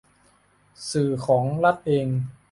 [0.91, 2.07] สื่อของรัฐเอง